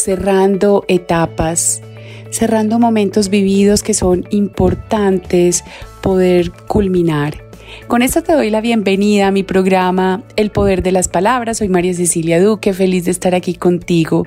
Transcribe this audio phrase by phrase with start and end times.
[0.00, 1.82] cerrando etapas,
[2.30, 5.64] cerrando momentos vividos que son importantes
[6.00, 7.50] poder culminar.
[7.86, 11.58] Con esto te doy la bienvenida a mi programa El Poder de las Palabras.
[11.58, 14.26] Soy María Cecilia Duque, feliz de estar aquí contigo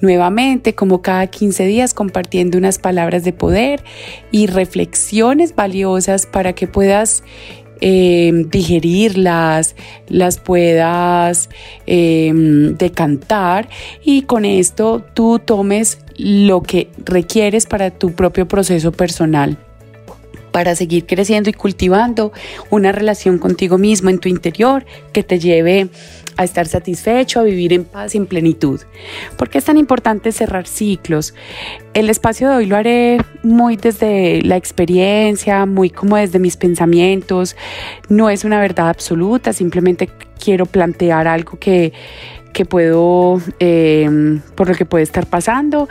[0.00, 3.84] nuevamente, como cada 15 días, compartiendo unas palabras de poder
[4.30, 7.22] y reflexiones valiosas para que puedas
[7.84, 9.74] Em, digerirlas,
[10.06, 11.50] las puedas
[11.84, 13.68] em, decantar
[14.04, 19.58] y con esto tú tomes lo que requieres para tu propio proceso personal
[20.52, 22.32] para seguir creciendo y cultivando
[22.70, 25.88] una relación contigo mismo en tu interior que te lleve
[26.36, 28.80] a estar satisfecho, a vivir en paz y en plenitud.
[29.36, 31.34] ¿Por qué es tan importante cerrar ciclos?
[31.94, 37.56] El espacio de hoy lo haré muy desde la experiencia, muy como desde mis pensamientos.
[38.08, 40.08] No es una verdad absoluta, simplemente
[40.42, 41.92] quiero plantear algo que,
[42.52, 45.88] que puedo, em, por lo que puede estar pasando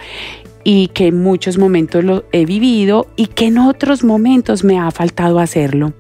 [0.64, 4.92] y que en muchos momentos lo he vivido y que en otros momentos me ha
[4.92, 5.94] faltado hacerlo.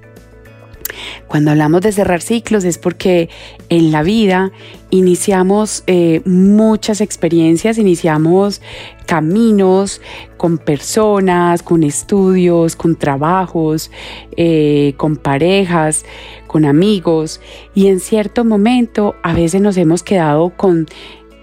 [1.27, 3.29] Cuando hablamos de cerrar ciclos es porque
[3.69, 4.51] en la vida
[4.89, 8.61] iniciamos eh, muchas experiencias, iniciamos
[9.05, 10.01] caminos
[10.37, 13.91] con personas, con estudios, con trabajos,
[14.35, 16.05] eh, con parejas,
[16.47, 17.39] con amigos
[17.73, 20.87] y en cierto momento a veces nos hemos quedado con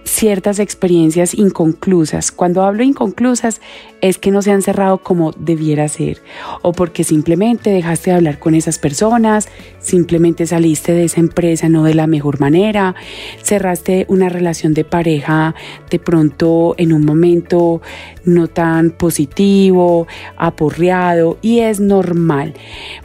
[0.08, 2.32] ciertas experiencias inconclusas.
[2.32, 3.60] Cuando hablo inconclusas
[4.00, 6.22] es que no se han cerrado como debiera ser
[6.62, 11.84] o porque simplemente dejaste de hablar con esas personas, simplemente saliste de esa empresa no
[11.84, 12.94] de la mejor manera,
[13.42, 15.54] cerraste una relación de pareja
[15.90, 17.82] de pronto en un momento
[18.24, 20.06] no tan positivo,
[20.36, 22.54] aporreado y es normal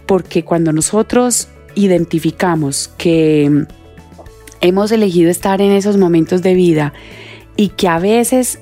[0.06, 3.66] porque cuando nosotros identificamos que
[4.64, 6.94] hemos elegido estar en esos momentos de vida
[7.56, 8.60] y que a veces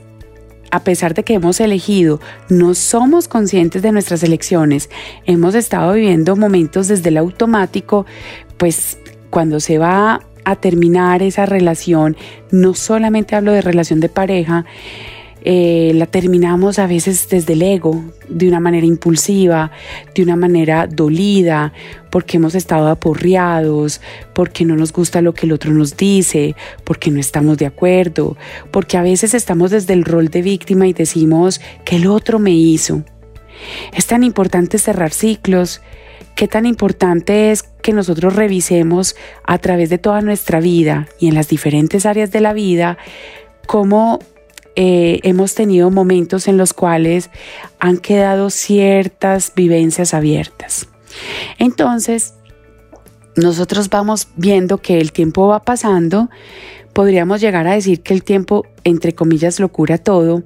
[0.71, 4.89] a pesar de que hemos elegido, no somos conscientes de nuestras elecciones,
[5.25, 8.05] hemos estado viviendo momentos desde el automático,
[8.55, 8.97] pues
[9.29, 12.15] cuando se va a terminar esa relación,
[12.51, 14.65] no solamente hablo de relación de pareja,
[15.43, 19.71] eh, la terminamos a veces desde el ego, de una manera impulsiva,
[20.13, 21.73] de una manera dolida,
[22.11, 24.01] porque hemos estado aporreados,
[24.33, 28.37] porque no nos gusta lo que el otro nos dice, porque no estamos de acuerdo,
[28.71, 32.51] porque a veces estamos desde el rol de víctima y decimos que el otro me
[32.51, 33.03] hizo.
[33.93, 35.81] Es tan importante cerrar ciclos,
[36.35, 41.35] qué tan importante es que nosotros revisemos a través de toda nuestra vida y en
[41.35, 42.97] las diferentes áreas de la vida
[43.65, 44.19] cómo
[44.75, 47.29] eh, hemos tenido momentos en los cuales
[47.79, 50.87] han quedado ciertas vivencias abiertas.
[51.57, 52.35] Entonces,
[53.35, 56.29] nosotros vamos viendo que el tiempo va pasando,
[56.93, 60.43] podríamos llegar a decir que el tiempo, entre comillas, lo cura todo,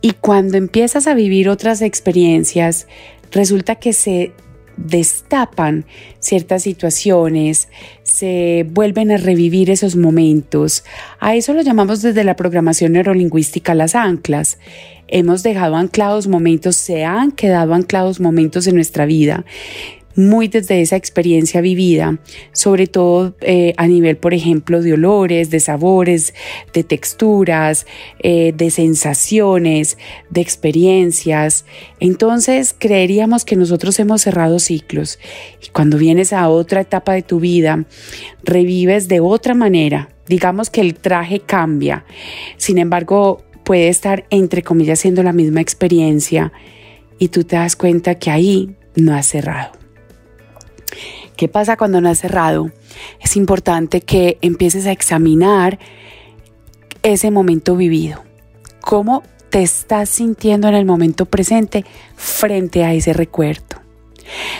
[0.00, 2.86] y cuando empiezas a vivir otras experiencias,
[3.32, 4.32] resulta que se
[4.76, 5.86] destapan
[6.20, 7.68] ciertas situaciones,
[8.16, 10.84] se vuelven a revivir esos momentos.
[11.20, 14.58] A eso lo llamamos desde la programación neurolingüística las anclas.
[15.06, 19.44] Hemos dejado anclados momentos, se han quedado anclados momentos en nuestra vida
[20.16, 22.18] muy desde esa experiencia vivida,
[22.52, 26.34] sobre todo eh, a nivel, por ejemplo, de olores, de sabores,
[26.72, 27.86] de texturas,
[28.20, 29.98] eh, de sensaciones,
[30.30, 31.64] de experiencias.
[32.00, 35.18] Entonces creeríamos que nosotros hemos cerrado ciclos
[35.62, 37.84] y cuando vienes a otra etapa de tu vida,
[38.42, 40.08] revives de otra manera.
[40.26, 42.04] Digamos que el traje cambia,
[42.56, 46.52] sin embargo, puede estar entre comillas siendo la misma experiencia
[47.18, 49.85] y tú te das cuenta que ahí no has cerrado.
[51.36, 52.70] ¿Qué pasa cuando no has cerrado?
[53.20, 55.78] Es importante que empieces a examinar
[57.02, 58.24] ese momento vivido.
[58.80, 61.84] ¿Cómo te estás sintiendo en el momento presente
[62.16, 63.82] frente a ese recuerdo?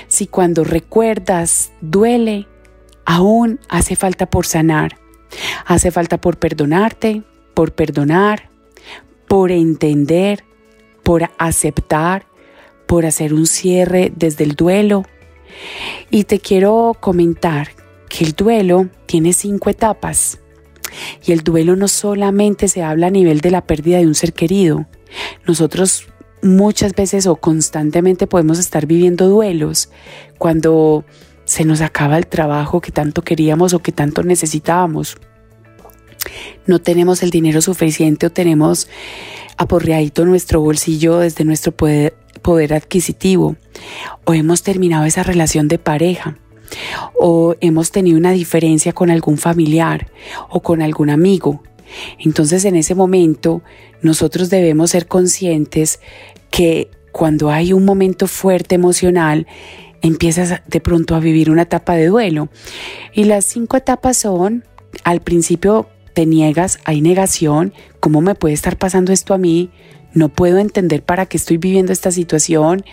[0.08, 2.46] Si cuando recuerdas duele,
[3.04, 4.98] aún hace falta por sanar.
[5.64, 7.22] Hace falta por perdonarte,
[7.54, 8.48] por perdonar,
[9.28, 10.44] por entender,
[11.02, 12.26] por aceptar,
[12.86, 15.04] por hacer un cierre desde el duelo
[16.10, 17.70] y te quiero comentar
[18.08, 20.38] que el duelo tiene cinco etapas.
[21.24, 24.32] Y el duelo no solamente se habla a nivel de la pérdida de un ser
[24.32, 24.86] querido.
[25.46, 26.06] Nosotros
[26.42, 29.90] muchas veces o constantemente podemos estar viviendo duelos
[30.38, 31.04] cuando
[31.44, 35.16] se nos acaba el trabajo que tanto queríamos o que tanto necesitábamos.
[36.66, 38.88] No tenemos el dinero suficiente o tenemos
[39.56, 42.14] aporreadito nuestro bolsillo desde nuestro poder,
[42.46, 43.56] poder adquisitivo.
[44.24, 46.38] O hemos terminado esa relación de pareja.
[47.18, 50.12] O hemos tenido una diferencia con algún familiar
[50.48, 51.64] o con algún amigo.
[52.20, 53.62] Entonces en ese momento
[54.00, 55.98] nosotros debemos ser conscientes
[56.52, 59.48] que cuando hay un momento fuerte emocional,
[60.00, 62.48] empiezas de pronto a vivir una etapa de duelo.
[63.12, 64.62] Y las cinco etapas son,
[65.02, 69.70] al principio te niegas, hay negación, ¿cómo me puede estar pasando esto a mí?
[70.16, 72.84] No puedo entender para qué estoy viviendo esta situación.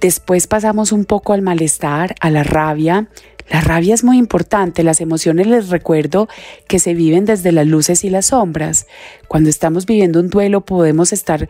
[0.00, 3.08] Después pasamos un poco al malestar, a la rabia,
[3.50, 6.28] la rabia es muy importante, las emociones les recuerdo
[6.66, 8.86] que se viven desde las luces y las sombras.
[9.26, 11.48] Cuando estamos viviendo un duelo podemos estar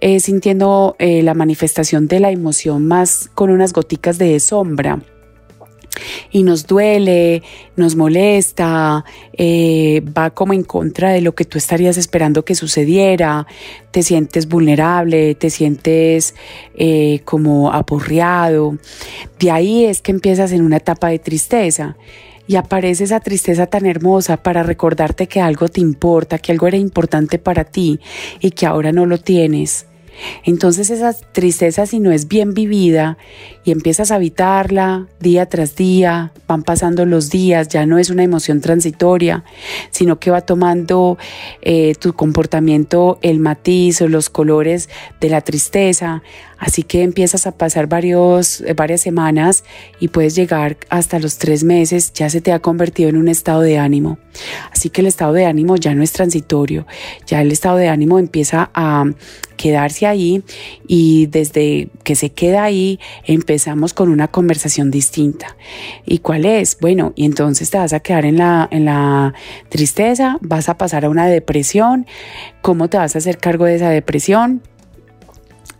[0.00, 5.02] eh, sintiendo eh, la manifestación de la emoción más con unas goticas de sombra
[6.30, 7.42] y nos duele,
[7.76, 13.46] nos molesta, eh, va como en contra de lo que tú estarías esperando que sucediera,
[13.90, 16.34] te sientes vulnerable, te sientes
[16.74, 18.78] eh, como aporreado.
[19.38, 21.96] De ahí es que empiezas en una etapa de tristeza
[22.48, 26.76] y aparece esa tristeza tan hermosa para recordarte que algo te importa, que algo era
[26.76, 28.00] importante para ti
[28.40, 29.86] y que ahora no lo tienes.
[30.44, 33.18] Entonces esa tristeza si no es bien vivida
[33.66, 38.22] y empiezas a habitarla día tras día, van pasando los días, ya no es una
[38.22, 39.42] emoción transitoria,
[39.90, 41.18] sino que va tomando
[41.62, 44.88] eh, tu comportamiento el matiz o los colores
[45.20, 46.22] de la tristeza.
[46.58, 49.64] Así que empiezas a pasar varios, eh, varias semanas
[49.98, 53.62] y puedes llegar hasta los tres meses, ya se te ha convertido en un estado
[53.62, 54.18] de ánimo.
[54.70, 56.86] Así que el estado de ánimo ya no es transitorio,
[57.26, 59.04] ya el estado de ánimo empieza a
[59.56, 60.42] quedarse ahí
[60.86, 63.00] y desde que se queda ahí
[63.56, 65.56] empezamos con una conversación distinta.
[66.04, 66.76] ¿Y cuál es?
[66.78, 69.32] Bueno, y entonces te vas a quedar en la, en la
[69.70, 72.06] tristeza, vas a pasar a una depresión,
[72.60, 74.60] ¿cómo te vas a hacer cargo de esa depresión?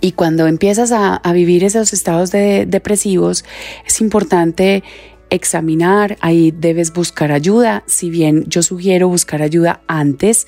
[0.01, 3.45] Y cuando empiezas a, vivir esos estados depresivos,
[3.87, 4.83] es importante
[5.31, 10.47] examinar, ahí debes buscar ayuda, si bien yo sugiero buscar ayuda antes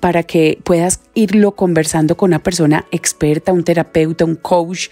[0.00, 4.88] para que puedas irlo conversando con una persona experta, un terapeuta, un coach,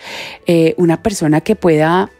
[0.46, 2.10] eh, una persona que pueda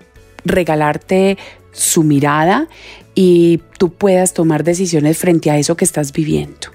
[0.44, 1.38] regalarte
[1.72, 2.68] su mirada
[3.14, 6.68] y tú puedas tomar decisiones frente a eso que estás viviendo.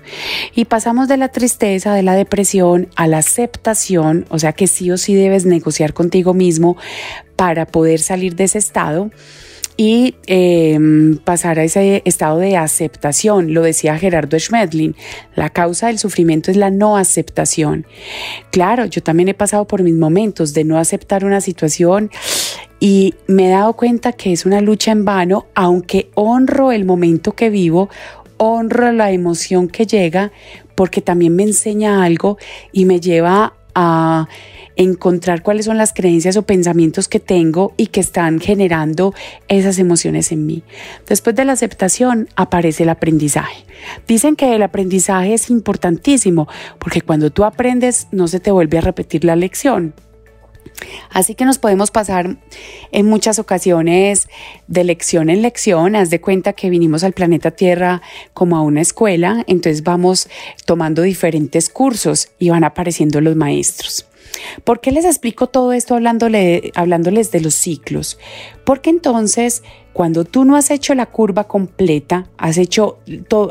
[0.55, 4.89] Y pasamos de la tristeza, de la depresión, a la aceptación, o sea que sí
[4.91, 6.77] o sí debes negociar contigo mismo
[7.35, 9.11] para poder salir de ese estado
[9.79, 13.53] y em, pasar a ese estado de aceptación.
[13.53, 14.93] Lo decía Gerardo Schmedlin,
[15.37, 17.87] la causa del sufrimiento es la no aceptación.
[18.51, 22.11] Claro, yo también he pasado por mis momentos de no aceptar una situación
[22.81, 27.31] y me he dado cuenta que es una lucha en vano, aunque honro el momento
[27.31, 27.87] que vivo,
[28.35, 30.33] honro la emoción que llega,
[30.75, 32.37] porque también me enseña algo
[32.73, 34.27] y me lleva a
[34.75, 39.13] encontrar cuáles son las creencias o pensamientos que tengo y que están generando
[39.47, 40.63] esas emociones en mí.
[41.07, 43.65] Después de la aceptación aparece el aprendizaje.
[44.07, 46.47] Dicen que el aprendizaje es importantísimo
[46.79, 49.93] porque cuando tú aprendes no se te vuelve a repetir la lección.
[51.09, 52.37] Así que nos podemos pasar
[52.91, 54.29] en muchas ocasiones
[54.67, 55.95] de lección en lección.
[55.95, 58.01] Haz de cuenta que vinimos al planeta Tierra
[58.33, 60.29] como a una escuela, entonces vamos
[60.65, 64.08] tomando diferentes cursos y van apareciendo los maestros.
[64.63, 68.17] ¿Por qué les explico todo esto hablándoles de los ciclos?
[68.63, 72.99] Porque entonces, cuando tú no has hecho la curva completa, has hecho,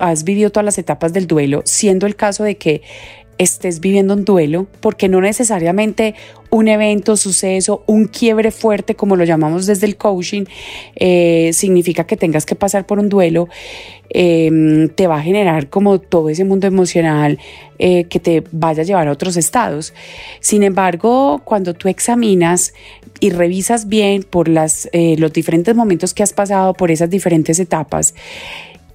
[0.01, 2.83] has vivido todas las etapas del duelo, siendo el caso de que
[3.39, 6.15] estés viviendo un duelo, porque no necesariamente
[6.51, 10.45] un evento, suceso, un quiebre fuerte, como lo llamamos desde el coaching,
[10.97, 13.49] eh, significa que tengas que pasar por un duelo,
[14.11, 17.39] em, te va a generar como todo ese mundo emocional
[17.79, 19.93] eh, que te vaya a llevar a otros estados.
[20.41, 22.73] Sin embargo, cuando tú examinas
[23.21, 27.59] y revisas bien por las, eh, los diferentes momentos que has pasado por esas diferentes
[27.61, 28.15] etapas,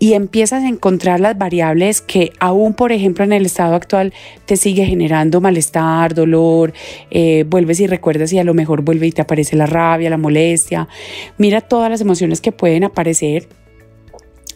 [0.04, 4.14] y empiezas a encontrar las variables que aún, por ejemplo, en el estado actual
[4.46, 6.74] te sigue generando malestar, dolor,
[7.10, 10.18] eh, vuelves y recuerdas y a lo mejor vuelve y te aparece la rabia, la
[10.18, 10.90] molestia.
[11.38, 13.48] Mira todas las emociones que pueden aparecer.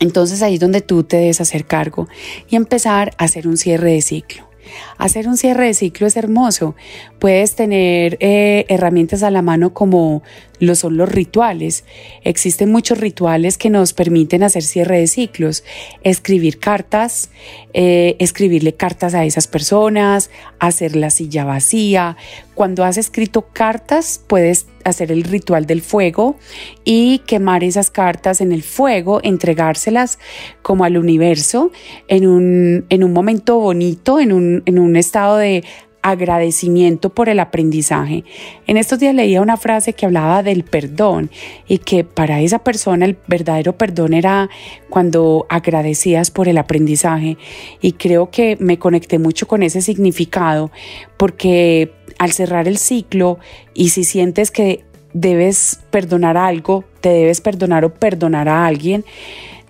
[0.01, 2.09] Entonces ahí es donde tú te debes hacer cargo
[2.49, 4.49] y empezar a hacer un cierre de ciclo.
[4.97, 6.75] Hacer un cierre de ciclo es hermoso.
[7.19, 10.23] Puedes tener eh, herramientas a la mano como
[10.59, 11.83] lo son los rituales.
[12.23, 15.63] Existen muchos rituales que nos permiten hacer cierre de ciclos,
[16.03, 17.29] escribir cartas,
[17.73, 22.17] eh, escribirle cartas a esas personas, hacer la silla vacía.
[22.55, 26.37] Cuando has escrito cartas, puedes hacer el ritual del fuego
[26.83, 30.17] y quemar esas cartas en el fuego, entregárselas
[30.61, 31.71] como al universo
[32.07, 35.63] en un, en un momento bonito, en un, en un estado de
[36.01, 38.23] agradecimiento por el aprendizaje.
[38.65, 41.29] En estos días leía una frase que hablaba del perdón
[41.67, 44.49] y que para esa persona el verdadero perdón era
[44.89, 47.37] cuando agradecías por el aprendizaje
[47.81, 50.71] y creo que me conecté mucho con ese significado
[51.17, 53.37] porque al cerrar el ciclo
[53.73, 59.03] y si sientes que debes perdonar algo, te debes perdonar o perdonar a alguien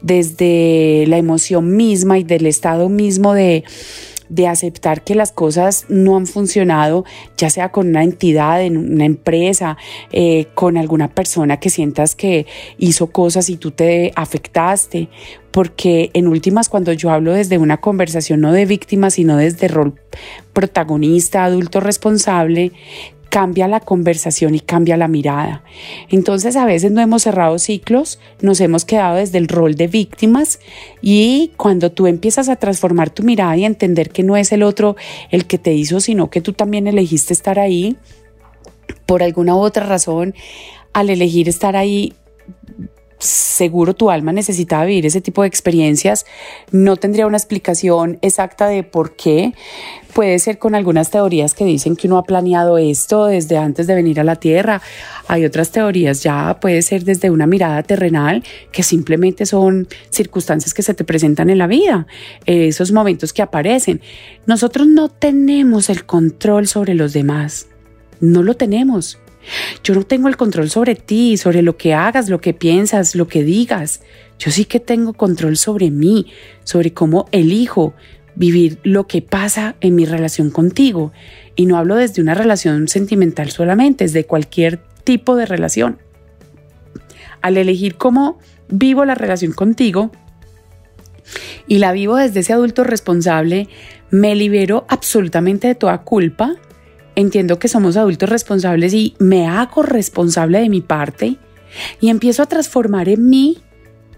[0.01, 3.63] desde la emoción misma y del estado mismo de
[4.29, 7.05] de aceptar que las cosas no han funcionado,
[7.37, 9.77] ya sea con una entidad, en una empresa,
[10.11, 12.45] eh, con alguna persona que sientas que
[12.77, 15.09] hizo cosas y tú te afectaste,
[15.51, 19.95] porque en últimas cuando yo hablo desde una conversación no de víctima, sino desde rol
[20.53, 22.71] protagonista, adulto responsable,
[23.37, 25.61] cambia la conversación y cambia la mirada.
[26.09, 30.59] Entonces a veces no hemos cerrado ciclos, nos hemos quedado desde el rol de víctimas
[31.03, 34.95] y cuando tú empiezas a transformar tu mirada y entender que no es el otro
[35.29, 37.95] el que te hizo, sino que tú también elegiste estar ahí,
[39.05, 40.33] por alguna u otra razón,
[40.91, 42.15] al elegir estar ahí,
[43.19, 46.25] seguro tu alma necesitaba vivir ese tipo de experiencias.
[46.71, 49.53] No tendría una explicación exacta de por qué.
[50.13, 53.95] Puede ser con algunas teorías que dicen que uno ha planeado esto desde antes de
[53.95, 54.81] venir a la Tierra.
[55.27, 60.83] Hay otras teorías ya, puede ser desde una mirada terrenal, que simplemente son circunstancias que
[60.83, 62.07] se te presentan en la vida,
[62.45, 64.01] esos momentos que aparecen.
[64.45, 67.67] Nosotros no tenemos el control sobre los demás.
[68.19, 69.19] No lo tenemos.
[69.83, 73.27] Yo no tengo el control sobre ti, sobre lo que hagas, lo que piensas, lo
[73.27, 74.01] que digas.
[74.39, 76.27] Yo sí que tengo control sobre mí,
[76.63, 77.93] sobre cómo elijo
[78.35, 81.11] vivir lo que pasa en mi relación contigo.
[81.55, 85.97] Y no hablo desde una relación sentimental solamente, es de cualquier tipo de relación.
[87.41, 88.39] Al elegir cómo
[88.69, 90.11] vivo la relación contigo
[91.67, 93.67] y la vivo desde ese adulto responsable,
[94.09, 96.55] me libero absolutamente de toda culpa,
[97.17, 101.37] entiendo que somos adultos responsables y me hago responsable de mi parte
[101.99, 103.57] y empiezo a transformar en mí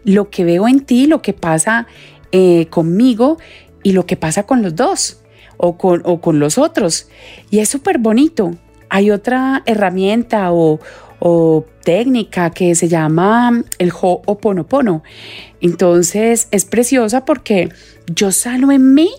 [0.04, 1.88] lo que veo en ti, lo que pasa
[2.34, 3.38] eh, conmigo
[3.84, 5.22] y lo que pasa con los dos
[5.56, 7.08] o con, o con los otros.
[7.50, 8.52] Y es súper bonito.
[8.90, 10.82] Hay otra herramienta o,
[11.20, 15.04] o técnica que se llama el Ho'oponopono.
[15.62, 17.70] Entonces es preciosa porque
[18.14, 19.10] yo sano en mí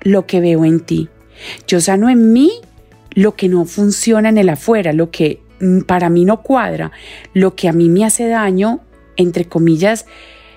[0.00, 1.08] lo que veo en ti.
[1.68, 2.50] Yo sano en mí
[3.18, 6.92] lo que no funciona en el afuera, lo que mm, para mí no cuadra,
[7.34, 8.78] lo que a mí me hace daño,
[9.16, 10.06] entre comillas,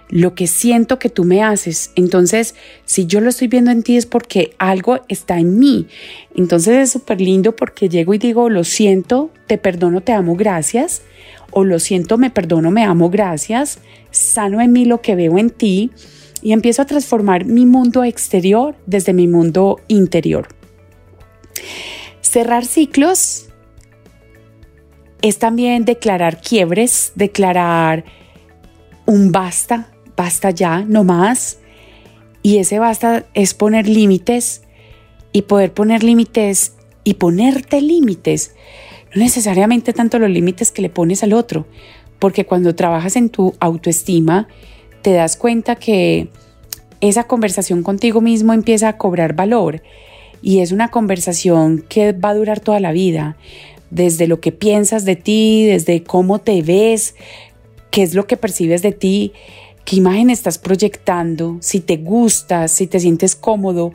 [0.09, 1.91] lo que siento que tú me haces.
[1.95, 2.53] Entonces,
[2.85, 5.87] si yo lo estoy viendo en ti es porque algo está en mí.
[6.35, 11.01] Entonces es súper lindo porque llego y digo, lo siento, te perdono, te amo, gracias.
[11.49, 13.79] O lo siento, me perdono, me amo, gracias.
[14.11, 15.89] Sano en mí lo que veo en ti
[16.43, 20.47] y empiezo a transformar mi mundo exterior desde mi mundo interior.
[22.21, 23.47] Cerrar ciclos
[25.21, 28.05] es también declarar quiebres, declarar
[29.05, 31.59] un basta, basta ya, no más.
[32.43, 34.63] Y ese basta es poner límites
[35.31, 36.73] y poder poner límites
[37.03, 38.55] y ponerte límites.
[39.13, 41.67] No necesariamente tanto los límites que le pones al otro,
[42.19, 44.47] porque cuando trabajas en tu autoestima,
[45.01, 46.29] te das cuenta que
[47.01, 49.81] esa conversación contigo mismo empieza a cobrar valor
[50.41, 53.37] y es una conversación que va a durar toda la vida,
[53.89, 57.15] desde lo que piensas de ti, desde cómo te ves,
[57.91, 59.33] qué es lo que percibes de ti,
[59.85, 63.91] qué imagen estás proyectando, si te gustas, si te sientes cómodo,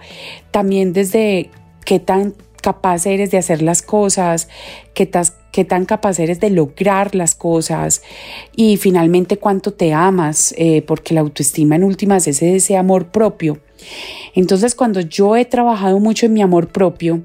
[0.50, 1.50] también desde
[1.84, 4.48] qué tan capaz eres de hacer las cosas,
[4.92, 5.08] qué,
[5.52, 8.02] qué tan capaz eres de lograr las cosas.
[8.54, 13.58] Y finalmente cuánto te amas, eh, porque la autoestima en últimas es ese amor propio.
[14.34, 17.22] Entonces cuando yo he trabajado mucho en mi amor propio,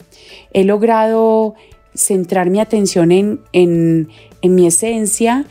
[0.53, 1.55] he logrado
[1.93, 4.09] centrar mi atención en,
[4.41, 5.45] mi esencia,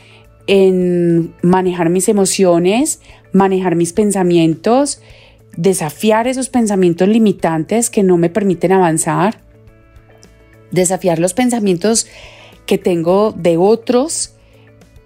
[0.47, 2.99] en manejar mis emociones,
[3.31, 5.01] manejar mis pensamientos,
[5.55, 9.39] desafiar esos pensamientos limitantes que no me permiten avanzar,
[10.71, 12.07] desafiar los pensamientos
[12.65, 14.33] que tengo de otros,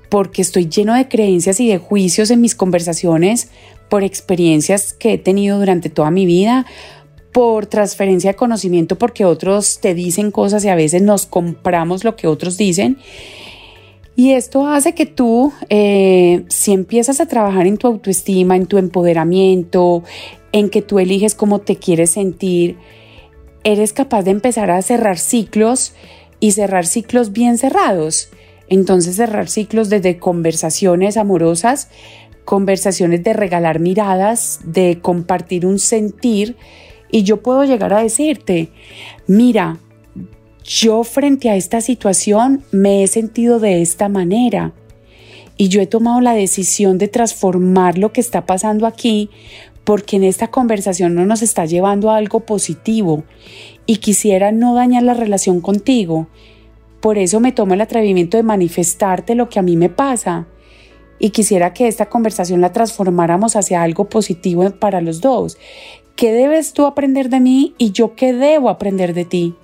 [0.09, 3.49] porque estoy lleno de creencias y de juicios en mis conversaciones
[3.89, 6.65] por experiencias que he tenido durante toda mi vida,
[7.31, 12.15] por transferencia de conocimiento, porque otros te dicen cosas y a veces nos compramos lo
[12.15, 12.97] que otros dicen.
[14.15, 18.77] Y esto hace que tú, eh, si empiezas a trabajar en tu autoestima, en tu
[18.77, 20.03] empoderamiento,
[20.53, 22.77] en que tú eliges cómo te quieres sentir,
[23.65, 25.93] eres capaz de empezar a cerrar ciclos
[26.39, 28.29] y cerrar ciclos bien cerrados.
[28.69, 31.89] Entonces cerrar ciclos desde conversaciones amorosas,
[32.45, 36.55] conversaciones de regalar miradas, de compartir un sentir.
[37.11, 38.69] Y yo puedo llegar a decirte,
[39.27, 39.79] mira,
[40.63, 44.73] yo frente a esta situación me he sentido de esta manera
[45.57, 49.29] y yo he tomado la decisión de transformar lo que está pasando aquí
[49.83, 53.23] porque en esta conversación no nos está llevando a algo positivo
[53.85, 56.27] y quisiera no dañar la relación contigo.
[56.99, 60.47] Por eso me tomo el atrevimiento de manifestarte lo que a mí me pasa
[61.19, 65.57] y quisiera que esta conversación la transformáramos hacia algo positivo para los dos.
[66.15, 69.55] ¿Qué debes tú aprender de mí y yo qué debo aprender de ti?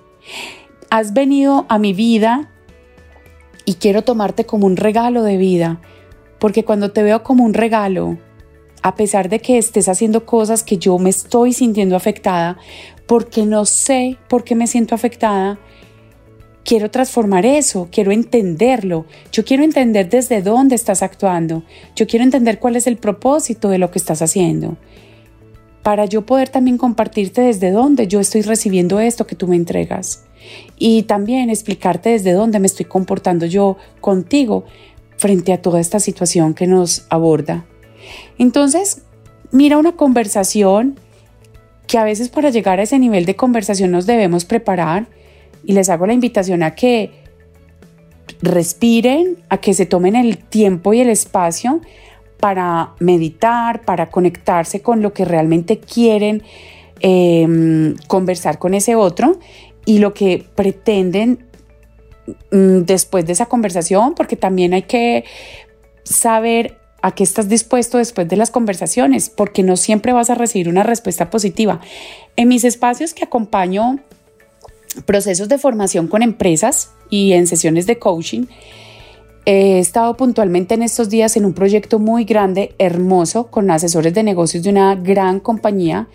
[0.91, 2.51] has venido a mi vida
[3.65, 5.79] y quiero tomarte como un regalo de vida,
[6.37, 8.17] porque cuando te veo como un regalo,
[8.83, 12.57] a pesar de que estés haciendo cosas que yo me estoy sintiendo afectada,
[13.07, 15.59] porque no sé por qué me siento afectada,
[16.63, 21.63] quiero transformar eso, quiero entenderlo, yo quiero entender desde dónde estás actuando,
[21.95, 24.77] yo quiero entender cuál es el propósito de lo que estás haciendo,
[25.83, 30.25] para yo poder también compartirte desde dónde yo estoy recibiendo esto que tú me entregas.
[30.77, 34.65] Y también explicarte desde dónde me estoy comportando yo contigo
[35.17, 37.65] frente a toda esta situación que nos aborda.
[38.39, 39.03] Entonces,
[39.51, 40.99] mira una conversación
[41.85, 45.07] que a veces para llegar a ese nivel de conversación nos debemos preparar
[45.63, 47.11] y les hago la invitación a que
[48.41, 51.81] respiren, a que se tomen el tiempo y el espacio
[52.39, 56.43] para meditar, para conectarse con lo que realmente quieren
[56.99, 59.39] em, conversar con ese otro
[59.85, 61.45] y lo que pretenden
[62.51, 65.23] mm, después de esa conversación, porque también hay que
[66.03, 70.69] saber a qué estás dispuesto después de las conversaciones, porque no siempre vas a recibir
[70.69, 71.79] una respuesta positiva.
[72.35, 73.99] En mis espacios que acompaño
[75.05, 78.45] procesos de formación con empresas y en sesiones de coaching,
[79.45, 84.23] he estado puntualmente en estos días en un proyecto muy grande, hermoso, con asesores de
[84.23, 86.07] negocios de una gran compañía.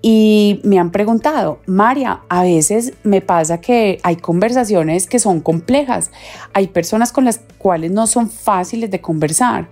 [0.00, 6.12] Y me han preguntado, María, a veces me pasa que hay conversaciones que son complejas,
[6.52, 9.68] hay personas con las cuales no son fáciles de conversar.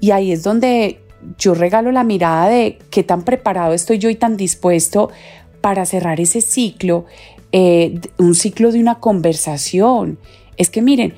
[0.00, 1.00] Y ahí es donde
[1.38, 5.10] yo regalo la mirada de qué tan preparado estoy yo y tan dispuesto
[5.60, 7.06] para cerrar ese ciclo,
[7.52, 10.18] eh, un ciclo de una conversación.
[10.56, 11.14] Es que miren,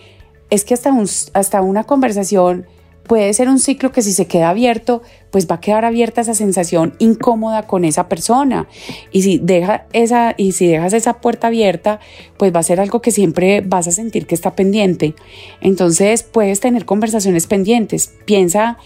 [0.51, 0.93] es que hasta,
[1.33, 2.67] hasta una conversación
[3.11, 6.35] puede ser un ciclo que si se queda abierto, pues va a quedar abierta esa
[6.35, 8.69] sensación incómoda con esa persona.
[9.11, 11.99] Y si, deja esa, y si dejas esa puerta abierta,
[12.37, 15.17] pues va a ser algo que siempre vas a sentir que está pendiente.
[15.61, 18.15] Entonces puedes tener conversaciones pendientes.
[18.27, 18.79] Piensa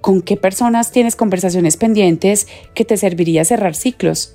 [0.00, 4.34] con qué personas tienes conversaciones pendientes que te serviría cerrar ciclos.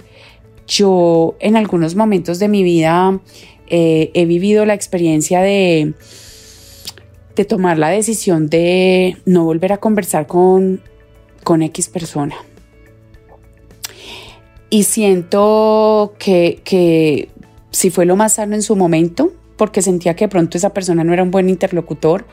[0.68, 3.20] Yo en algunos momentos de mi vida
[3.68, 5.94] eh, he vivido la experiencia de
[7.38, 10.82] de tomar la decisión de no volver a conversar con,
[11.44, 12.36] con X persona.
[14.70, 17.30] Y siento que, que
[17.72, 21.04] si fue lo más sano en su momento, porque sentía que de pronto esa persona
[21.04, 22.26] no era un buen interlocutor,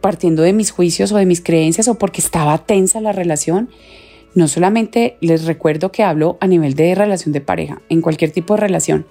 [0.00, 3.68] partiendo de mis juicios o de mis creencias o porque estaba tensa la relación,
[4.34, 8.54] no solamente les recuerdo que hablo a nivel de relación de pareja, en cualquier tipo
[8.54, 9.06] de relación.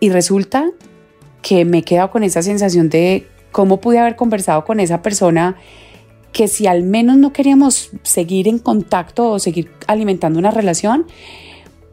[0.00, 0.70] Y resulta
[1.42, 5.56] que me he quedado con esa sensación de ¿Cómo pude haber conversado con esa persona
[6.30, 11.06] que si al menos no queríamos seguir en contacto o seguir alimentando una relación,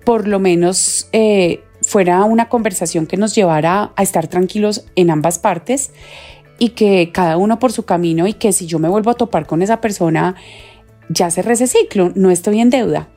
[0.04, 5.40] por lo menos eh, fuera una conversación que nos llevara a estar tranquilos en ambas
[5.40, 5.92] partes
[6.60, 9.46] y que cada uno por su camino y que si yo me vuelvo a topar
[9.46, 10.36] con esa persona,
[11.10, 13.10] ya cerré ese ciclo, no estoy en deuda.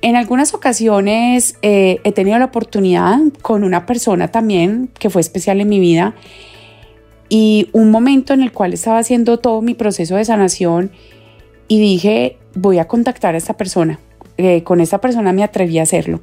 [0.00, 5.60] En algunas ocasiones eh, he tenido la oportunidad con una persona también que fue especial
[5.60, 6.14] en mi vida
[7.28, 10.92] y un momento en el cual estaba haciendo todo mi proceso de sanación
[11.66, 13.98] y dije, voy a contactar a esta persona.
[14.38, 16.20] Eh, con esta persona me atreví a hacerlo.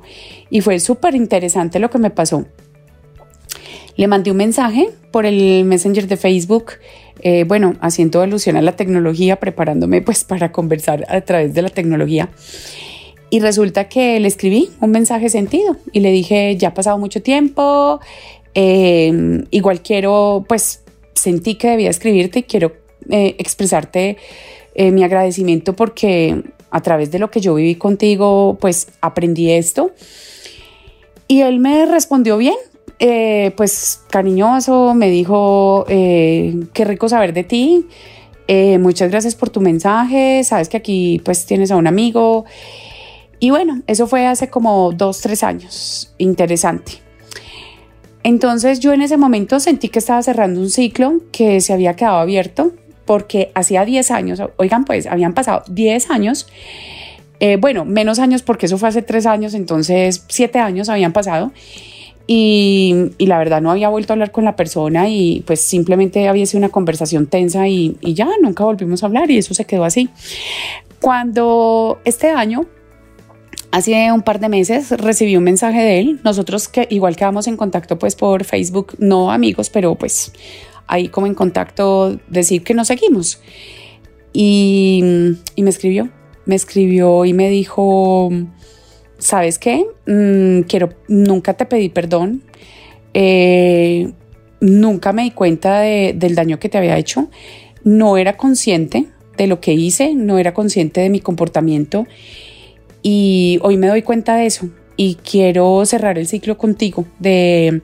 [0.50, 2.46] Y fue súper interesante lo que me pasó.
[3.98, 6.74] Le mandé un mensaje por el Messenger de Facebook,
[7.28, 11.70] eh, bueno, haciendo alusión a la tecnología, preparándome pues para conversar a través de la
[11.70, 12.30] tecnología.
[13.32, 17.24] Y resulta que le escribí un mensaje sentido y le dije, ya ha pasado mucho
[17.24, 18.00] tiempo,
[18.54, 20.84] eh, igual quiero pues
[21.16, 22.74] sentí que debía escribirte y quiero
[23.10, 24.18] eh, expresarte
[24.78, 29.94] mi agradecimiento porque a través de lo que yo viví contigo, pues aprendí esto.
[31.28, 32.58] Y él me respondió bien,
[32.97, 37.88] eh, pues cariñoso, me dijo, eh, qué rico saber de ti,
[38.47, 42.45] eh, muchas gracias por tu mensaje, sabes que aquí pues tienes a un amigo.
[43.39, 46.93] Y bueno, eso fue hace como dos, tres años, interesante.
[48.23, 52.17] Entonces yo en ese momento sentí que estaba cerrando un ciclo que se había quedado
[52.17, 52.71] abierto
[53.03, 56.47] porque hacía 10 años, oigan pues, habían pasado 10 años,
[57.60, 61.51] bueno, menos años porque eso fue hace tres años, entonces siete años habían pasado
[62.28, 66.46] y, la verdad no había vuelto a hablar con la persona y pues simplemente había
[66.46, 70.10] sido una conversación tensa y, ya nunca volvimos a hablar y eso se quedó así.
[71.02, 72.66] Cuando este año
[73.72, 76.22] Hace un par de meses recibí un mensaje de él.
[76.24, 80.32] Nosotros que igual quedamos en contacto pues por Facebook, no amigos, pero pues
[80.88, 83.42] ahí como en contacto decir que nos seguimos.
[84.32, 85.04] Y,
[85.56, 86.10] y me escribió,
[86.46, 88.30] me escribió y me dijo,
[89.17, 89.86] ¿sabes qué?
[90.08, 92.43] Mm, quiero, nunca te pedí perdón,
[93.13, 94.12] eh,
[94.60, 97.30] nunca me di cuenta del daño que te había hecho,
[97.84, 102.06] no era consciente de lo que hice, no era consciente de mi comportamiento.
[103.01, 104.69] Y hoy me doy cuenta de eso.
[104.97, 107.82] Y quiero cerrar el ciclo contigo de,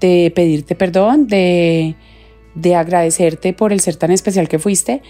[0.00, 1.94] pedirte perdón, de,
[2.74, 5.02] agradecerte por el ser tan especial que fuiste.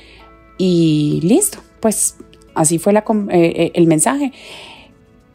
[0.59, 2.17] Y listo, pues
[2.55, 4.33] así fue eh, eh, el mensaje.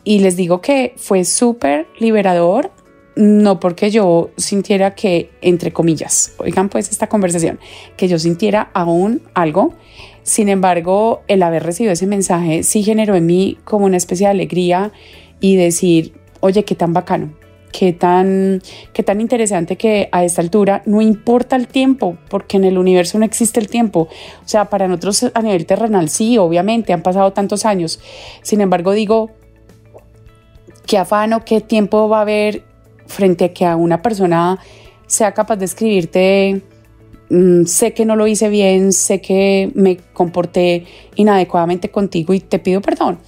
[0.03, 2.71] Y les digo que fue súper liberador,
[3.15, 7.59] no porque yo sintiera que, entre comillas, oigan pues esta conversación,
[7.95, 9.73] que yo sintiera aún algo.
[10.23, 14.31] Sin embargo, el haber recibido ese mensaje sí generó en mí como una especie de
[14.31, 14.91] alegría
[15.39, 17.33] y decir, oye, qué tan bacano,
[17.71, 18.61] qué tan,
[18.93, 23.19] qué tan interesante que a esta altura no importa el tiempo, porque en el universo
[23.19, 24.07] no existe el tiempo.
[24.43, 27.99] O sea, para nosotros a nivel terrenal sí, obviamente, han pasado tantos años.
[28.41, 29.31] Sin embargo, digo,
[30.85, 32.63] qué afano, qué tiempo va a haber
[33.05, 34.59] frente a que a una persona
[35.07, 36.61] sea capaz de escribirte,
[37.29, 42.59] mm, sé que no lo hice bien, sé que me comporté inadecuadamente contigo y te
[42.59, 43.19] pido perdón.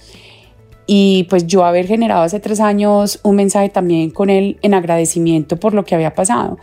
[0.86, 5.56] Y pues yo haber generado hace tres años un mensaje también con él en agradecimiento
[5.56, 6.58] por lo que había pasado.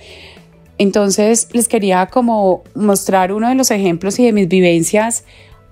[0.78, 5.26] Entonces les quería como mostrar uno de los ejemplos y de mis vivencias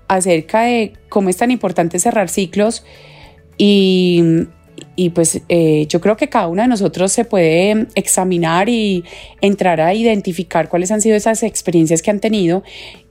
[0.06, 2.84] acerca de cómo es tan importante cerrar ciclos
[3.56, 4.46] y
[4.94, 9.04] y pues eh, yo creo que cada uno de nosotros se puede examinar y
[9.40, 12.62] entrar a identificar cuáles han sido esas experiencias que han tenido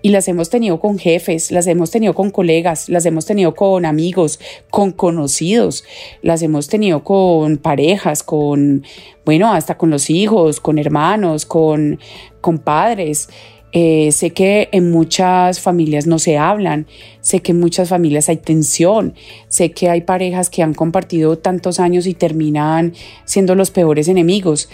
[0.04, 3.86] y las hemos tenido con jefes, las hemos tenido con colegas, las hemos tenido con
[3.86, 4.40] amigos,
[4.70, 5.84] con conocidos,
[6.22, 8.84] las hemos tenido con parejas, con,
[9.26, 12.00] bueno, hasta con los hijos, con hermanos, con,
[12.42, 13.28] con padres.
[13.74, 16.88] Eh, sé que en muchas familias no se hablan,
[17.22, 19.14] sé que en muchas familias hay tensión,
[19.48, 24.70] sé que hay parejas que han compartido tantos años y terminan siendo los peores enemigos.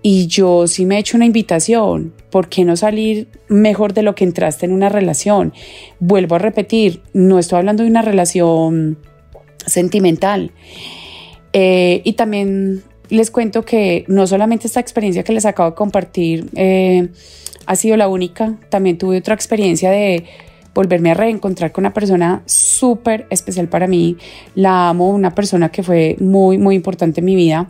[0.00, 4.14] Y yo sí me he hecho una invitación, ¿por qué no salir mejor de lo
[4.14, 5.52] que entraste en una relación?
[6.00, 8.98] Vuelvo a repetir, no estoy hablando de una relación
[9.64, 10.52] sentimental.
[11.52, 16.48] Eh, y también les cuento que no solamente esta experiencia que les acabo de compartir,
[16.54, 17.08] eh,
[17.66, 18.54] ha sido la única.
[18.70, 20.24] También tuve otra experiencia de
[20.74, 24.16] volverme a reencontrar con una persona súper especial para mí.
[24.54, 27.68] La amo, una persona que fue muy, muy importante en mi vida.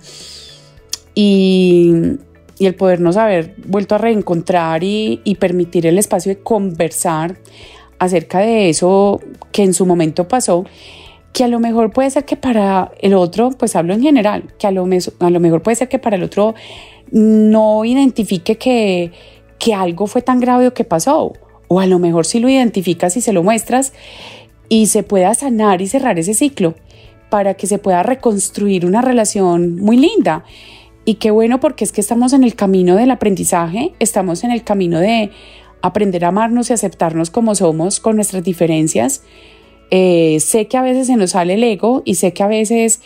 [1.17, 1.93] Y,
[2.59, 7.37] y el podernos haber vuelto a reencontrar y, y permitir el espacio de conversar
[7.99, 10.65] acerca de eso que en su momento pasó
[11.33, 14.67] que a lo mejor puede ser que para el otro, pues hablo en general, que
[14.67, 14.87] a lo,
[15.21, 16.55] a lo mejor puede ser que para el otro
[17.11, 19.13] no identifique que,
[19.59, 21.33] que algo fue tan grave o que pasó.
[21.69, 23.95] O a lo mejor si lo identificas y se lo muestras
[24.69, 26.75] y se pueda sanar y cerrar ese ciclo
[27.31, 30.45] para que se pueda reconstruir una relación muy linda.
[31.05, 34.65] Y qué bueno porque es que estamos en el camino del aprendizaje, estamos en el
[34.65, 35.31] camino de
[35.81, 39.23] aprender a amarnos y aceptarnos como somos con nuestras diferencias.
[39.95, 43.03] Eh, sé que a veces se nos sale el ego y sé que a veces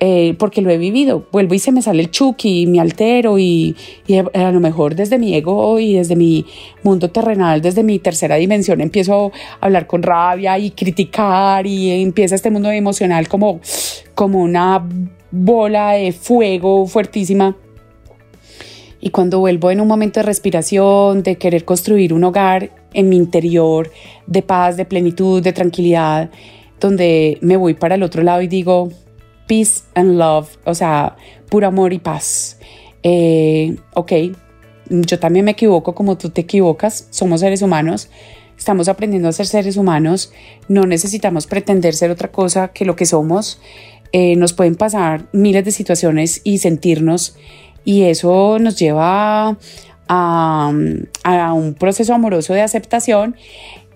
[0.00, 1.28] eh, porque lo he vivido.
[1.30, 3.76] Vuelvo y se me sale el chuki, me altero y,
[4.34, 6.44] a lo mejor desde mi ego y desde mi
[6.82, 12.34] mundo terrenal, desde mi tercera dimensión, empiezo a hablar con rabia y criticar y empieza
[12.34, 13.60] este mundo emocional como,
[14.16, 14.84] como una
[15.30, 17.56] bola de fuego fuertísima.
[19.00, 23.16] Y cuando vuelvo en un momento de respiración, de querer construir un hogar en mi
[23.16, 23.90] interior,
[24.26, 26.30] de paz, de plenitud, de tranquilidad,
[26.80, 28.90] donde me voy para el otro lado y digo,
[29.46, 31.16] peace and love, o sea,
[31.50, 32.58] puro amor y paz.
[33.02, 34.12] Eh, ok,
[34.88, 38.08] yo también me equivoco como tú te equivocas, somos seres humanos,
[38.56, 40.32] estamos aprendiendo a ser seres humanos,
[40.68, 43.60] no necesitamos pretender ser otra cosa que lo que somos.
[44.12, 47.36] Eh, nos pueden pasar miles de situaciones y sentirnos
[47.84, 49.58] y eso nos lleva
[50.08, 50.70] a,
[51.54, 53.36] un proceso amoroso de aceptación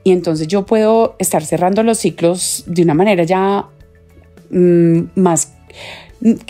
[0.04, 3.66] y entonces yo puedo estar cerrando los ciclos de una manera ya
[4.50, 5.52] mm, más,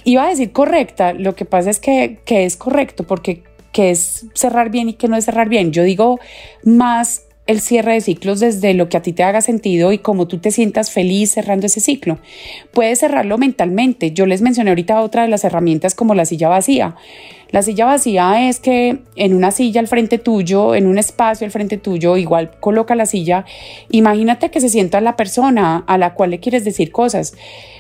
[0.05, 3.42] iba a decir correcta, lo que pasa es que, que es correcto porque
[3.73, 5.73] que es cerrar bien y que no es cerrar bien.
[5.73, 6.18] Yo digo
[6.64, 10.29] más el cierre de ciclos desde lo que a ti te haga sentido y cómo
[10.29, 12.19] tú te sientas feliz cerrando ese ciclo.
[12.73, 14.13] Puedes cerrarlo mentalmente.
[14.13, 16.95] Yo les mencioné ahorita otra de las herramientas como la silla vacía.
[17.51, 21.51] La silla vacía es que en una silla al frente tuyo, en un espacio al
[21.51, 23.47] frente tuyo, igual coloca la silla.
[23.91, 27.33] Imagínate que se sienta la persona a la cual le quieres decir cosas.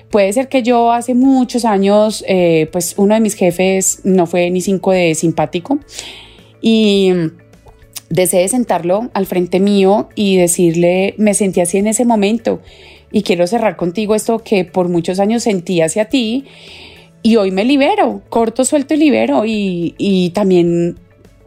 [0.08, 4.48] Puede ser que yo hace muchos años, eh, pues uno de mis jefes no fue
[4.48, 5.78] ni cinco de simpático
[6.62, 7.12] y
[8.10, 12.60] desee sentarlo al frente mío y decirle, me sentí así en ese momento.
[13.10, 16.44] Y quiero cerrar contigo esto que por muchos años sentí hacia ti
[17.22, 19.42] y hoy me libero, corto, suelto y libero.
[19.44, 20.98] Y, también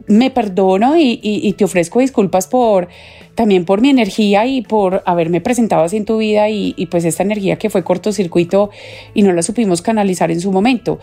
[0.06, 2.88] me perdono y, te ofrezco disculpas por
[3.34, 7.06] también por mi energía y por haberme presentado así en tu vida y, y pues
[7.06, 8.68] esta energía que fue cortocircuito
[9.14, 10.98] y no la supimos canalizar en su momento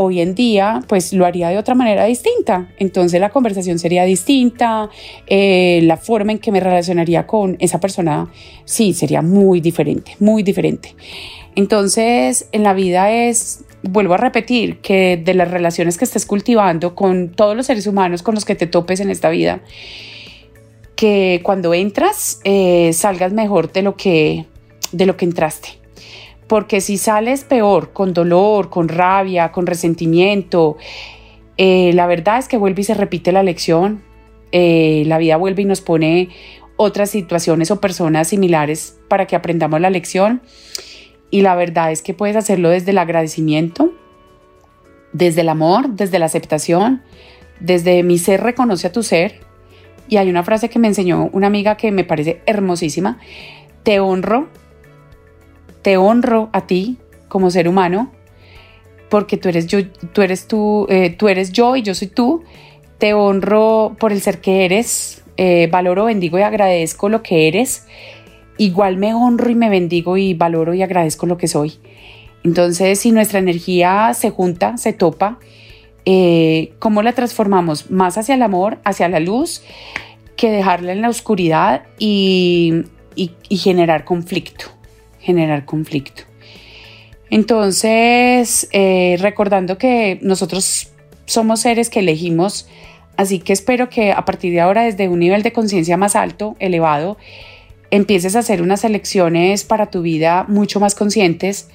[0.00, 2.68] hoy en día pues lo haría de otra manera distinta.
[2.78, 4.88] Entonces la conversación sería distinta,
[5.26, 8.30] eh, la forma en que me relacionaría con esa persona
[8.64, 10.94] sí sería muy diferente, muy diferente.
[11.54, 16.94] Entonces en la vida es, vuelvo a repetir, que de las relaciones que estés cultivando
[16.94, 19.60] con todos los seres humanos con los que te topes en esta vida,
[20.96, 24.46] que cuando entras eh, salgas mejor de lo que,
[24.92, 25.79] de lo que entraste
[26.50, 30.78] porque si sales peor, con dolor, con rabia, con resentimiento,
[31.56, 34.02] eh, la verdad es que vuelve y se repite la lección,
[34.50, 36.28] eh, la vida vuelve y nos pone
[36.74, 40.42] otras situaciones o personas similares para que aprendamos la lección.
[41.30, 43.94] Y la verdad es que puedes hacerlo desde el agradecimiento,
[45.12, 47.00] desde el amor, desde la aceptación,
[47.60, 49.38] desde mi ser reconoce a tu ser.
[50.08, 53.20] Y hay una frase que me enseñó una amiga que me parece hermosísima.
[53.84, 54.48] Te honro
[55.82, 58.10] te honro a ti como ser humano,
[59.08, 62.42] porque tú eres yo, tú eres tú, eh, tú eres yo y yo soy tú.
[62.98, 67.86] Te honro por el ser que eres, eh, valoro, bendigo y agradezco lo que eres.
[68.58, 71.78] Igual me honro y me bendigo y valoro y agradezco lo que soy.
[72.44, 75.38] Entonces, si nuestra energía se junta, se topa,
[76.04, 77.90] eh, ¿cómo la transformamos?
[77.90, 79.62] Más hacia el amor, hacia la luz,
[80.36, 82.84] que dejarla en la oscuridad y
[83.50, 84.79] generar conflicto
[85.20, 86.22] generar conflicto.
[87.30, 90.90] Entonces, eh, recordando que nosotros
[91.26, 92.68] somos seres que elegimos,
[93.16, 96.56] así que espero que a partir de ahora, desde un nivel de conciencia más alto,
[96.58, 97.16] elevado,
[97.92, 101.68] empieces a hacer unas elecciones para tu vida mucho más conscientes,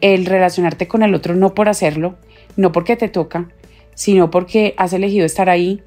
[0.00, 2.16] el relacionarte con el otro no por hacerlo,
[2.56, 3.48] no porque te toca,
[3.94, 5.82] sino porque has elegido estar ahí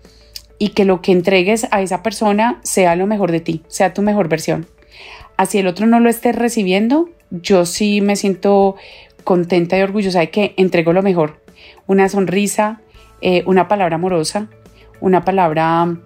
[0.59, 4.01] y que lo que entregues a esa persona sea lo mejor de ti, sea tu
[4.01, 4.67] mejor versión
[5.39, 8.75] así el otro no lo esté recibiendo, yo sí me siento
[9.23, 11.41] contenta y orgullosa de que entrego lo mejor.
[11.87, 12.81] Una sonrisa,
[13.21, 14.49] eh, una palabra amorosa,
[14.99, 15.97] una palabra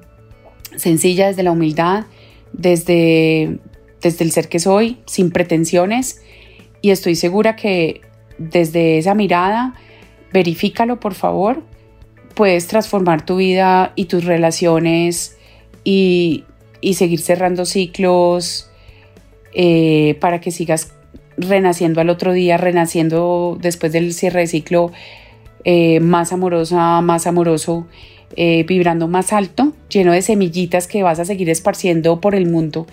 [0.76, 2.06] sencilla desde la humildad,
[2.52, 3.58] desde,
[4.04, 6.22] desde el ser que soy, sin pretensiones.
[6.82, 8.02] Y estoy segura que
[8.38, 9.74] desde esa mirada,
[10.32, 11.64] verifícalo por favor,
[12.36, 15.38] puedes transformar tu vida y tus relaciones
[15.84, 16.44] y,
[16.82, 18.70] y seguir cerrando ciclos
[19.54, 20.94] eh, para que sigas
[21.38, 24.92] renaciendo al otro día, renaciendo después del cierre de ciclo
[25.66, 27.88] eh, más amorosa, más amoroso,
[28.36, 32.88] eh, vibrando más alto, lleno de semillitas que vas a seguir esparciendo por el mundo,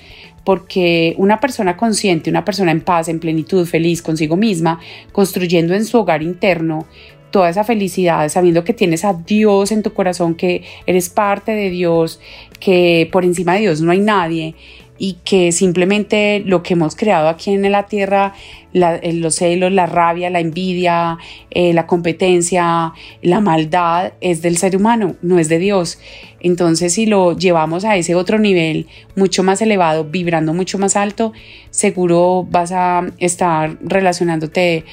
[0.44, 4.80] porque una persona consciente, una persona en paz, en plenitud, feliz consigo misma,
[5.12, 6.86] construyendo en su hogar interno
[7.30, 11.70] toda esa felicidad, sabiendo que tienes a Dios en tu corazón, que eres parte de
[11.70, 12.20] Dios,
[12.58, 14.54] que por encima de Dios no hay nadie,
[15.02, 18.34] y que simplemente lo que hemos creado aquí en la tierra,
[18.74, 21.16] eh, los celos, la rabia, la envidia,
[21.50, 25.98] eh, la competencia, la maldad, es del ser humano, no es de Dios.
[26.40, 31.32] Entonces, si lo llevamos a ese otro nivel, mucho más elevado, vibrando mucho más alto,
[31.70, 34.84] seguro vas a estar relacionándote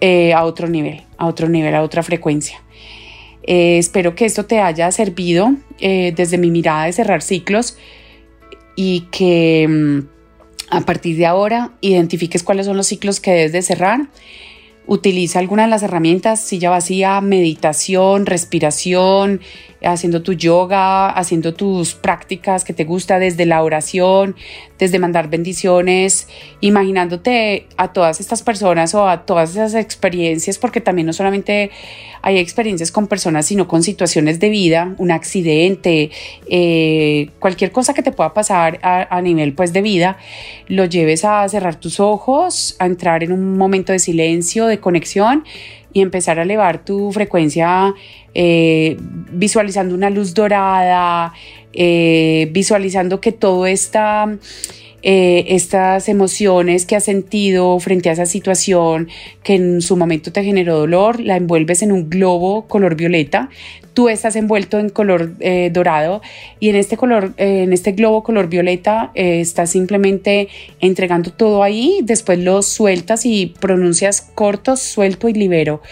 [0.00, 2.60] eh, a otro nivel, a otro nivel, a otra frecuencia.
[3.44, 7.78] espero que esto te haya servido desde mi mirada de cerrar ciclos
[8.76, 9.98] y que mm,
[10.70, 14.08] a partir de ahora identifiques cuáles son los ciclos que debes de cerrar.
[14.86, 19.40] Utiliza algunas de las herramientas, silla vacía, meditación, respiración,
[19.82, 24.36] haciendo tu yoga, haciendo tus prácticas que te gusta desde la oración,
[24.78, 26.28] desde mandar bendiciones,
[26.60, 31.70] imaginándote a todas estas personas o a todas esas experiencias, porque también no solamente
[32.22, 36.10] hay experiencias con personas, sino con situaciones de vida, un accidente,
[36.48, 40.18] eh, cualquier cosa que te pueda pasar a, a nivel pues de vida,
[40.66, 45.44] lo lleves a cerrar tus ojos, a entrar en un momento de silencio, de conexión
[45.92, 47.94] y empezar a elevar tu frecuencia
[48.38, 48.98] eh,
[49.32, 51.32] visualizando una luz dorada,
[51.72, 54.38] eh, visualizando que todo está...
[55.08, 59.08] Eh, estas emociones que has sentido frente a esa situación
[59.44, 63.48] que en su momento te generó dolor, la envuelves en un globo color violeta,
[63.94, 65.34] tú estás envuelto en color
[65.70, 66.22] dorado
[66.58, 70.48] y en este color, en este globo color violeta, estás simplemente
[70.80, 75.82] entregando todo ahí, después lo sueltas y pronuncias corto, suelto y libero.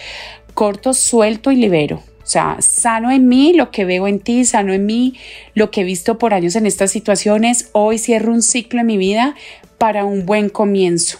[0.54, 2.02] Corto, suelto y libero.
[2.24, 5.14] O sea, sano en mí lo que veo en ti, sano en mí
[5.54, 7.68] lo que he visto por años en estas situaciones.
[7.72, 9.34] Hoy cierro un ciclo en mi vida
[9.76, 11.18] para un buen comienzo.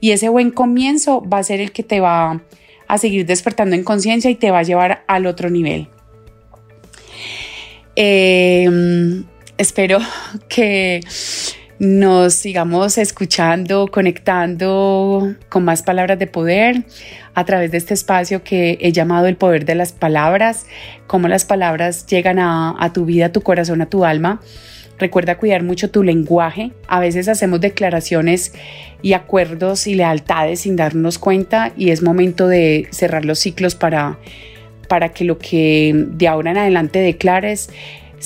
[0.00, 2.40] Y ese buen comienzo va a ser el que te va
[2.88, 5.88] a seguir despertando en conciencia y te va a llevar al otro nivel.
[7.94, 9.24] Em,
[9.58, 9.98] espero
[10.48, 11.00] que
[11.78, 16.84] nos sigamos escuchando, conectando con más palabras de poder
[17.34, 20.66] a través de este espacio que he llamado el poder de las palabras,
[21.06, 24.40] cómo las palabras llegan a, tu vida, a tu corazón, a tu alma.
[24.98, 26.72] Recuerda cuidar mucho tu lenguaje.
[26.88, 28.54] A veces hacemos declaraciones
[29.02, 34.18] y acuerdos y lealtades sin darnos cuenta y es momento de cerrar los ciclos para,
[34.88, 37.68] para que lo que de ahora en adelante declares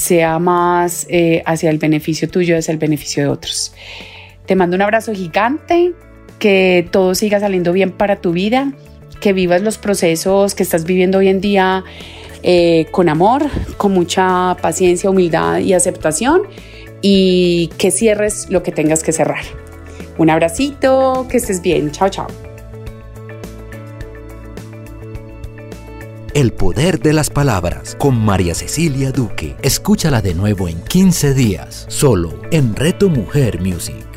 [0.00, 3.74] sea más eh, hacia el beneficio tuyo, hacia el beneficio de otros.
[4.46, 5.92] Te mando un abrazo gigante,
[6.38, 8.72] que todo siga saliendo bien para tu vida,
[9.20, 11.84] que vivas los procesos que estás viviendo hoy en día
[12.42, 13.44] eh, con amor,
[13.76, 16.44] con mucha paciencia, humildad y aceptación
[17.02, 19.44] y que cierres lo que tengas que cerrar.
[20.16, 22.26] Un abracito, que estés bien, chao, chao.
[26.34, 29.56] El poder de las palabras con María Cecilia Duque.
[29.62, 34.09] Escúchala de nuevo en 15 días, solo en Reto Mujer Music.